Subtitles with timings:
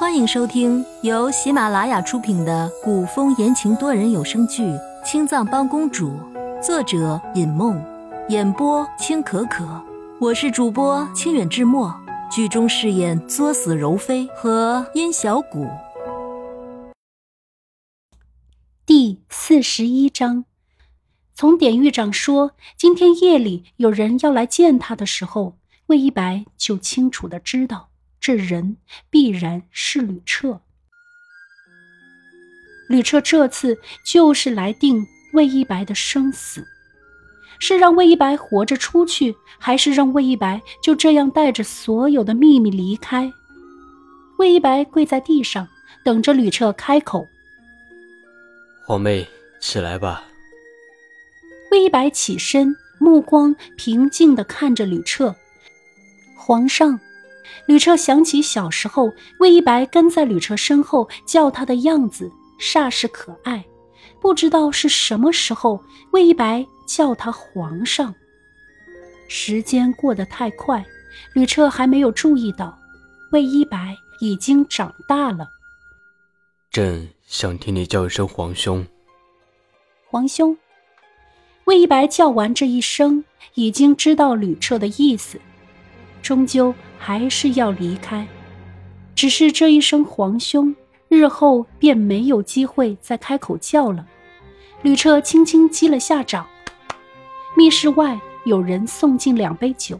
[0.00, 4.62] 欢迎收听由喜马拉雅出品的古风言情多人有声剧
[5.04, 6.08] 《青藏帮公主》，
[6.62, 7.78] 作者尹梦，
[8.30, 9.84] 演播青可可。
[10.18, 11.94] 我是主播清远志墨，
[12.30, 15.68] 剧中饰演作死柔妃和殷小谷。
[18.86, 20.46] 第四十一章，
[21.34, 25.58] 从典狱长说今天夜里有人要来见他的时候，
[25.88, 27.89] 魏一白就清楚的知道。
[28.20, 28.76] 这人
[29.08, 30.60] 必然是吕彻。
[32.88, 36.66] 吕彻这次就是来定魏一白的生死，
[37.58, 43.32] 是让魏一白活着出去，还是让魏一白就这样带着所有的秘密离开？
[44.38, 45.68] 魏一白跪在地上，
[46.04, 47.26] 等着吕彻开口。
[48.84, 49.26] 皇妹，
[49.60, 50.24] 起来吧。
[51.70, 55.34] 魏一白起身，目光平静的看着吕彻。
[56.36, 57.00] 皇上。
[57.66, 63.64] 吕彻想起小时候，魏一白跟在吕彻身后叫他的样子，煞是可爱。
[64.20, 68.14] 不知道是什么时候，魏一白叫他皇上。
[69.28, 70.84] 时间过得太快，
[71.34, 72.76] 吕彻还没有注意到，
[73.32, 75.48] 魏一白已经长大了。
[76.70, 78.86] 朕想听你叫一声皇兄。
[80.04, 80.56] 皇兄。
[81.64, 85.40] 魏一白叫完这一声，已经知道吕彻的意思。
[86.22, 88.26] 终究还是要离开，
[89.14, 90.74] 只是这一声皇兄，
[91.08, 94.06] 日后便没有机会再开口叫了。
[94.82, 96.46] 吕彻轻轻击了下掌，
[97.56, 99.98] 密室外有人送进两杯酒，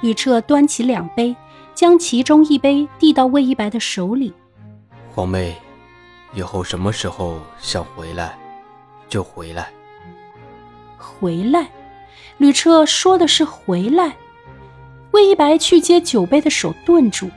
[0.00, 1.36] 吕彻端起两杯，
[1.74, 4.32] 将其中一杯递到魏一白的手里。
[5.14, 5.54] 皇妹，
[6.34, 8.36] 以后什么时候想回来，
[9.08, 9.70] 就回来。
[10.98, 11.68] 回来，
[12.38, 14.16] 吕彻说的是回来。
[15.12, 17.30] 魏一白去接酒杯的手顿住，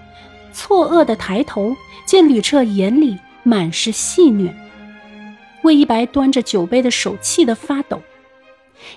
[0.54, 4.52] 错愕的抬头，见吕彻眼里满是戏谑。
[5.64, 8.02] 魏一白端着酒杯的手气得发抖，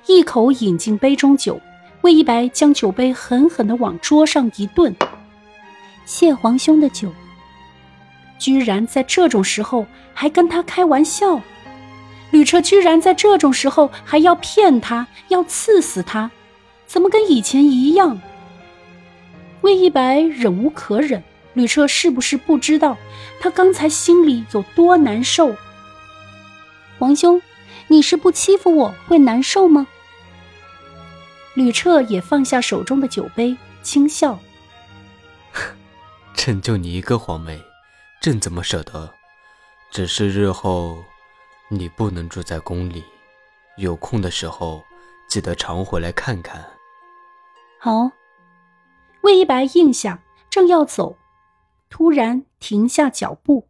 [0.06, 1.60] 一口饮进杯中酒。
[2.02, 4.94] 魏一白将酒杯狠狠地往桌上一顿，
[6.04, 7.12] 谢皇兄的酒。
[8.38, 11.40] 居然在这种时候还跟他开玩笑，
[12.30, 16.30] 吕彻居然在这种时候还要骗他，要刺死他，
[16.86, 18.20] 怎么跟以前一样？
[19.68, 22.96] 魏一白忍无可忍，吕彻是不是不知道
[23.38, 25.54] 他刚才心里有多难受？
[26.98, 27.42] 皇兄，
[27.88, 29.86] 你是不欺负我会难受吗？
[31.52, 34.38] 吕彻也放下手中的酒杯，轻笑
[36.32, 37.60] ：“朕就你一个皇妹，
[38.22, 39.12] 朕怎么舍得？
[39.90, 41.04] 只是日后
[41.68, 43.04] 你不能住在宫里，
[43.76, 44.82] 有空的时候
[45.28, 46.64] 记得常回来看看。”
[47.78, 48.10] 好。
[49.28, 51.18] 魏一白应下，正要走，
[51.90, 53.68] 突然停下脚步，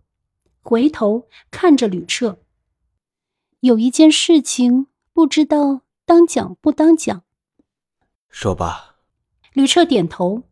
[0.63, 2.39] 回头看着吕彻。
[3.59, 7.25] 有一件事情，不知道当讲不当讲。
[8.29, 8.99] 说吧。
[9.53, 10.45] 吕彻点头。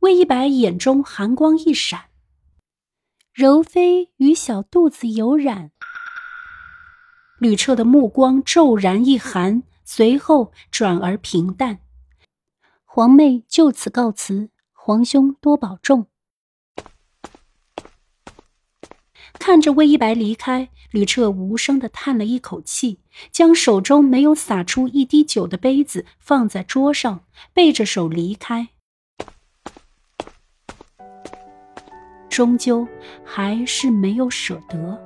[0.00, 2.10] 魏一白眼中寒光一闪。
[3.32, 5.70] 柔妃与小肚子有染。
[7.38, 11.80] 吕彻的目光骤然一寒，随后转而平淡。
[12.92, 16.06] 皇妹就此告辞，皇兄多保重。
[19.34, 22.98] 看着魏一白离开，吕彻无声的叹了一口气，
[23.30, 27.20] 将手中没有洒出一滴酒的杯子放在桌上，
[27.54, 28.70] 背着手离开。
[32.28, 32.88] 终究
[33.24, 35.00] 还是没有舍得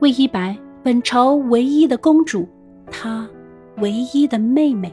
[0.00, 2.48] 魏一白，本朝唯一的公主，
[2.90, 3.30] 她
[3.76, 4.92] 唯一的妹妹。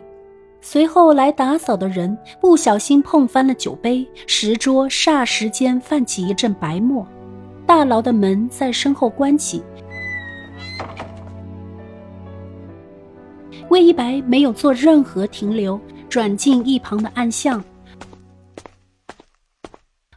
[0.68, 7.08] 随后来打扫的人不小心碰翻了酒杯，石桌霎时间泛起一阵白沫。
[7.68, 9.62] 大牢的门在身后关起。
[13.70, 17.64] 魏一白没有做任何停留，转进一旁的暗巷。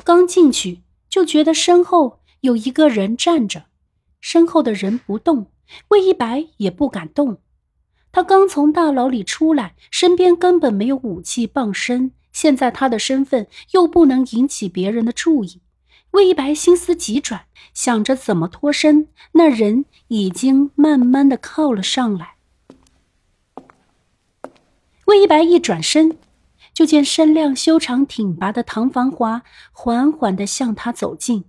[0.02, 0.80] 刚进去
[1.10, 3.64] 就觉得身后有一个人站着，
[4.22, 5.48] 身后的人不动，
[5.88, 7.36] 魏一白也不敢动。
[8.10, 12.12] 他刚从大牢里出来，身边根本没有武器傍身。
[12.32, 15.60] 现在他的身份又不能引起别人的注意。
[16.12, 22.36] 魏一白心思急转，想着怎么脱身，那人已经慢慢的靠了上来。
[25.06, 26.16] 魏一白一转身，
[26.72, 31.44] 就见身量修长挺拔的唐繁华缓缓的向他走近，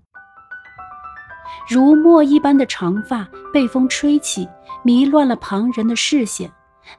[1.69, 4.47] 如墨一般的长发被风吹起。
[4.81, 6.49] 迷乱了旁人的视线，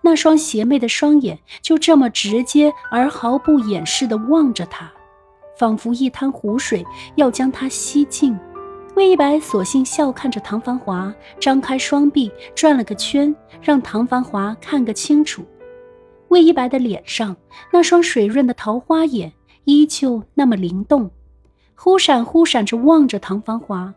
[0.03, 4.93] 那双邪魅的双眼就这么直接而毫不掩饰地望着他，
[5.59, 6.85] 仿佛一滩湖水
[7.15, 8.39] 要将他吸尽。
[8.97, 15.43] 魏一白索性笑看着唐繁华，张开双臂转了个圈，让唐繁华看个清楚。
[16.29, 17.35] 魏一白的脸上
[17.73, 19.33] 那双水润的桃花眼
[19.65, 21.11] 依旧那么灵动，
[21.75, 23.95] 忽闪忽闪着望着唐繁华。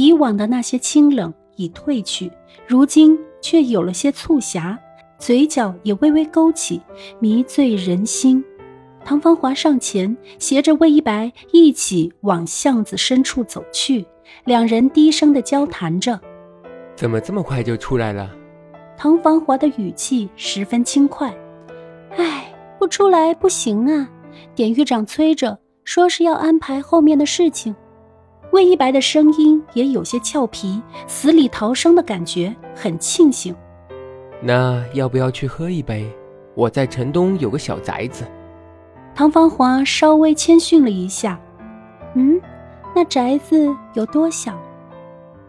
[0.00, 2.30] 以往的那些清冷已褪去，
[2.66, 4.78] 如今却有了些促狭，
[5.18, 6.80] 嘴角也微微勾起，
[7.18, 8.44] 迷醉人心。
[9.04, 14.06] 唐芳华上前，携着魏一白一起往巷子深处走去。
[14.44, 16.20] 两人低声的交谈着
[16.94, 18.30] ：“怎么这么快就出来了？”
[18.96, 21.34] 唐芳华的语气十分轻快
[22.16, 24.08] ：“哎，不出来不行啊，
[24.54, 27.74] 典狱长催着，说是要安排后面的事情。”
[28.52, 33.54] 魏一白的声音也有些俏皮，死里逃生的感觉，很庆幸。
[34.40, 36.10] 那要不要去喝一杯？
[36.54, 38.24] 我在城东有个小宅子。
[39.14, 41.38] 唐芳华稍微谦逊了一下。
[42.14, 42.40] 嗯，
[42.94, 44.58] 那宅子有多小？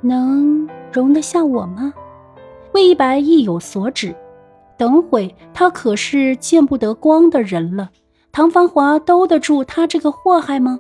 [0.02, 1.94] 能容得下我吗？
[2.74, 4.16] 魏一白意有所指。
[4.78, 7.90] 等会他可是见不得光的人了，
[8.32, 10.80] 唐芳华兜得住他这个祸害吗？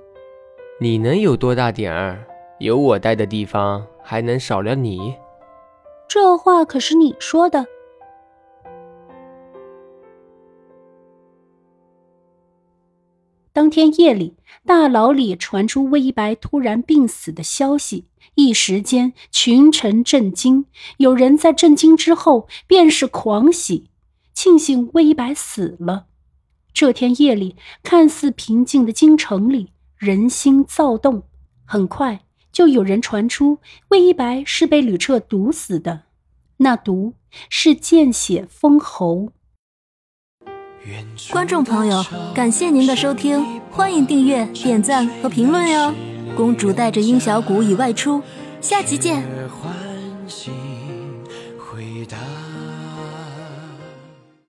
[0.81, 2.25] 你能有多大点儿？
[2.59, 5.13] 有我待的地方，还能少了你？
[6.07, 7.65] 这话可是你说的。
[13.51, 18.05] 当天夜里，大牢里传出魏一白突然病死的消息，
[18.35, 20.65] 一时间群臣震惊。
[20.95, 23.89] 有人在震惊之后，便是狂喜，
[24.33, 26.05] 庆幸魏一白死了。
[26.71, 29.73] 这天夜里，看似平静的京城里。
[29.99, 31.23] 人心躁动，
[31.65, 32.21] 很快
[32.53, 33.59] 就有人传出
[33.89, 36.03] 魏一白是被吕彻毒死的，
[36.57, 37.15] 那毒
[37.49, 39.33] 是见血封喉。
[41.31, 42.01] 观众朋友，
[42.33, 45.93] 感谢您的收听，欢迎订阅、点赞和评论哟！
[46.37, 48.23] 公主带着殷小谷已外出，
[48.61, 49.21] 下集见。